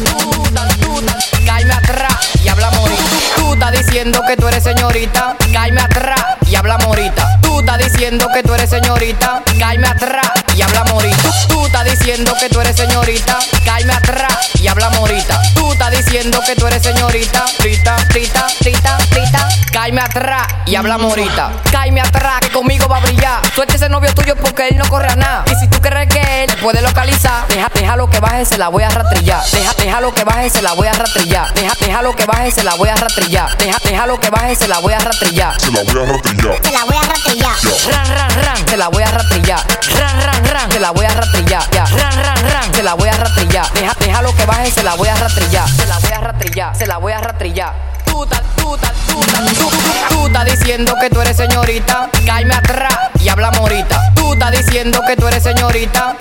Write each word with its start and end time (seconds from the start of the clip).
tuta, 0.00 1.16
caime 1.46 1.72
atrás 1.72 2.14
y 2.42 2.48
hablamos 2.48 2.78
ahorita. 2.78 3.04
Tú 3.36 3.52
estás 3.52 3.72
diciendo 3.72 4.20
que 4.26 4.36
tú 4.36 4.48
eres 4.48 4.64
señorita, 4.64 5.36
caime 5.52 5.80
atrás 5.80 6.20
y 6.46 6.54
hablamos 6.54 6.86
ahorita. 6.86 7.40
Tú 7.40 7.60
estás 7.60 7.78
diciendo 7.78 8.28
que 8.32 8.42
tú 8.42 8.54
eres 8.54 8.70
señorita, 8.70 9.42
caime 9.58 9.88
atrás 9.88 10.30
y 10.56 10.62
hablamos 10.62 10.90
ahorita. 10.92 11.30
Tú 11.48 11.66
estás 11.66 11.84
diciendo 11.84 12.34
que 12.40 12.48
tú 12.48 12.60
eres 12.60 12.76
señorita, 12.76 13.38
caime 13.64 13.92
atrás 13.92 14.50
y 14.60 14.66
hablamos 14.68 14.98
ahorita. 14.98 15.40
Tú 15.54 15.72
estás 15.72 15.90
diciendo 15.90 16.40
que 16.46 16.56
tú 16.56 16.66
eres 16.66 16.82
señorita, 16.82 17.46
frita, 17.58 17.96
frita, 18.10 18.48
frita, 18.48 18.98
frita. 19.10 19.48
Caime 19.72 20.00
atrás 20.00 20.46
y 20.66 20.76
hablamos 20.76 21.10
ahorita. 21.10 21.50
Caime 21.70 22.00
atrás 22.00 22.40
que 22.40 22.50
conmigo 22.50 22.88
va 22.88 22.98
a 22.98 23.00
brillar. 23.00 23.40
Suerte 23.54 23.76
ese 23.76 23.88
novio 23.88 24.12
tuyo 24.14 24.36
porque 24.36 24.68
él 24.68 24.76
no 24.76 24.84
corre 24.88 25.08
a 25.08 25.16
nada. 25.16 25.44
Y 25.50 25.54
si 25.56 25.68
tú 25.68 25.80
crees 25.80 26.08
que 26.08 26.43
él 26.43 26.43
puede 26.64 26.80
localizar, 26.80 27.46
deja, 27.48 27.68
déjalo 27.74 28.08
que 28.08 28.18
baje, 28.20 28.46
se 28.46 28.56
la 28.56 28.68
voy 28.68 28.82
a 28.82 28.88
rastrillar. 28.88 29.44
Deja, 29.52 29.72
déjalo 29.76 30.14
que 30.14 30.24
baje, 30.24 30.48
se 30.48 30.62
la 30.62 30.72
voy 30.72 30.88
a 30.88 30.94
rastrillar. 30.94 31.52
Deja, 31.52 31.74
déjalo 31.78 32.16
que 32.16 32.24
baje, 32.24 32.50
se 32.50 32.64
la 32.64 32.74
voy 32.74 32.88
a 32.88 32.94
rastrillar. 32.94 33.58
Deja, 33.58 33.78
déjalo 33.84 34.18
que 34.18 34.30
baje, 34.30 34.56
se 34.56 34.66
la 34.66 34.78
voy 34.78 34.94
a 34.94 34.98
rastrillar. 34.98 35.60
Se 35.60 35.70
la 35.70 35.82
voy 35.82 36.02
a 36.02 36.06
rastrillar. 36.06 36.64
Se 36.64 36.72
la 36.72 36.84
voy 36.84 36.96
a 36.96 37.02
rastrillar. 37.02 37.52
Ran, 37.92 38.06
ran, 38.16 38.44
ran, 38.44 38.66
se 38.66 38.76
la 38.78 38.88
voy 38.88 39.02
a 39.02 39.10
rastrillar. 39.10 39.60
Ran, 39.98 40.22
ran, 40.22 40.44
ran, 40.46 40.72
se 40.72 40.80
la 40.80 40.90
voy 40.90 41.04
a 41.04 41.08
rastrillar. 41.10 41.70
Ya. 41.70 41.84
Ran, 41.84 42.24
ran, 42.24 42.50
ran, 42.50 42.74
se 42.74 42.82
la 42.82 42.94
voy 42.94 43.08
a 43.10 43.12
rastrillar. 43.12 43.72
Deja, 43.74 43.94
déjalo 44.00 44.34
que 44.34 44.46
baje, 44.46 44.70
se 44.70 44.82
la 44.82 44.94
voy 44.94 45.08
a 45.08 45.16
rastrillar. 45.16 45.68
Se 45.68 45.86
la 45.86 45.98
voy 45.98 46.12
a 46.12 46.20
rastrillar, 46.20 46.76
se 46.76 46.86
la 46.86 46.96
voy 46.96 47.12
a 47.12 47.20
rastrillar. 47.20 47.74
Tú, 48.06 48.24
ta, 48.24 48.40
tú, 48.56 48.74
ta, 48.78 48.90
tú, 49.06 49.20
ta, 49.20 49.42
tú, 50.08 50.26
estás 50.26 50.46
diciendo 50.46 50.94
que 51.00 51.10
tú 51.10 51.20
eres 51.20 51.36
señorita, 51.36 52.08
cáeme 52.26 52.54
atrás 52.54 52.94
y 53.20 53.28
habla 53.28 53.50
morita. 53.52 54.00
Tú 54.14 54.32
estás 54.32 54.50
diciendo 54.50 55.00
que 55.06 55.16
tú 55.16 55.28
eres 55.28 55.42
señorita, 55.42 56.16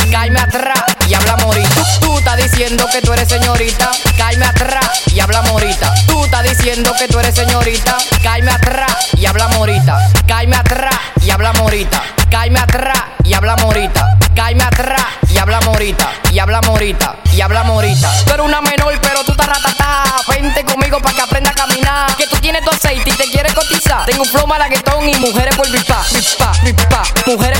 que 2.94 3.02
tú 3.02 3.12
eres 3.12 3.28
señorita, 3.28 3.90
cáeme 4.18 4.46
atrás 4.46 5.02
y 5.08 5.20
habla 5.20 5.42
morita. 5.42 5.92
Tú 6.06 6.26
estás 6.26 6.44
diciendo 6.44 6.94
que 7.00 7.08
tú 7.08 7.18
eres 7.18 7.34
señorita, 7.34 7.98
cáeme 8.22 8.52
atrás 8.52 9.10
y 9.18 9.26
habla 9.26 9.48
morita. 9.48 9.98
Cáeme 10.28 10.56
atrás 10.56 10.94
y 11.22 11.32
habla 11.32 11.54
morita. 11.54 12.04
Cáeme 12.30 12.60
atrás 12.60 13.00
y 13.24 13.34
habla 13.34 13.56
morita. 13.56 14.18
Cáeme 14.36 14.64
atrás 14.64 15.06
y 15.30 15.38
habla 15.38 15.60
morita. 15.62 16.12
Y 16.32 16.40
habla 16.40 16.62
morita. 16.62 17.16
Y 17.32 17.42
habla 17.42 17.64
morita. 17.64 18.12
Tú 18.26 18.44
una 18.44 18.62
menor, 18.62 19.00
pero 19.02 19.24
tú 19.24 19.32
estás 19.32 19.48
ratatá. 19.48 20.04
Vente 20.28 20.64
conmigo 20.66 21.00
para 21.00 21.16
que 21.16 21.22
aprenda 21.22 21.50
a 21.52 21.54
caminar. 21.54 22.16
Que 22.16 22.28
tú 22.28 22.38
tienes 22.38 22.64
tu 22.64 22.70
aceite 22.70 23.10
y 23.10 23.14
te 23.14 23.24
quieres 23.32 23.54
cotizar. 23.54 24.06
Tengo 24.06 24.24
un 24.24 24.30
flow 24.30 24.46
malaguetón 24.46 25.08
y 25.08 25.16
mujeres 25.16 25.56
por 25.56 25.70
pipa. 25.72 26.04
Pipa, 26.12 26.52
pipa. 26.64 27.04
Mujeres 27.28 27.53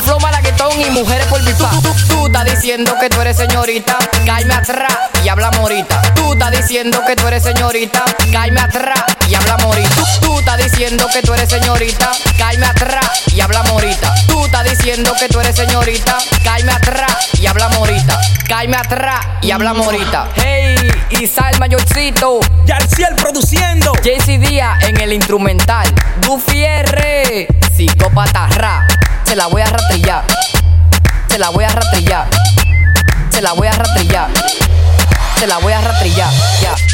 un 0.00 0.06
flow 0.06 0.20
malaguetón 0.20 0.80
y 0.80 0.90
mujeres 0.90 1.26
por 1.26 1.44
pipa. 1.44 1.70
Tú, 1.70 1.82
tú, 1.82 1.94
tú 2.08 2.26
estás 2.26 2.44
diciendo 2.44 2.94
que 3.00 3.08
tú 3.08 3.20
eres 3.20 3.36
señorita. 3.36 3.98
Cáeme 4.24 4.54
atrás 4.54 4.96
y 5.22 5.28
habla 5.28 5.50
morita. 5.52 6.00
Tú 6.14 6.32
estás 6.32 6.52
diciendo 6.52 7.00
que 7.06 7.16
tú 7.16 7.26
eres 7.26 7.42
señorita. 7.42 8.04
Cáeme 8.32 8.60
atrás 8.60 9.04
y 9.28 9.34
habla 9.34 9.56
morita. 9.58 10.02
Tú, 10.20 10.38
estás 10.38 10.58
diciendo 10.58 11.06
que 11.12 11.22
tú 11.22 11.34
eres 11.34 11.50
señorita. 11.50 12.12
Cáeme 12.38 12.66
atrás 12.66 13.22
y 13.34 13.40
habla 13.40 13.62
morita. 13.64 14.14
Tú 14.26 14.44
estás 14.44 14.64
diciendo 14.64 15.12
que 15.18 15.28
tú 15.28 15.40
eres 15.40 15.56
señorita. 15.56 16.18
Cáeme 16.44 16.72
atrás 16.72 17.28
y 17.38 17.46
habla 17.46 17.68
morita. 17.70 18.18
Cáeme 18.48 18.76
atrás 18.76 19.26
y 19.42 19.50
habla 19.50 19.74
morita. 19.74 20.28
Hey, 20.34 20.76
Isal 21.10 21.58
Mayorcito. 21.58 22.40
Yarciel 22.64 23.16
produciendo. 23.16 23.92
JC 24.02 24.38
Díaz 24.38 24.82
en 24.84 25.00
el 25.00 25.12
instrumental. 25.12 25.92
R. 26.52 27.48
Psicópata 27.76 28.46
ra. 28.48 28.86
Se 29.30 29.36
la 29.36 29.46
voy 29.46 29.62
a 29.62 29.66
rastrillar. 29.66 30.24
Se 31.28 31.38
la 31.38 31.50
voy 31.50 31.62
a 31.62 31.68
rastrillar. 31.68 32.26
Se 33.30 33.40
la 33.40 33.52
voy 33.52 33.68
a 33.68 33.72
rastrillar. 33.72 34.28
Se 35.38 35.46
la 35.46 35.58
voy 35.58 35.72
a 35.72 35.80
rastrillar. 35.80 36.32
Ya. 36.60 36.89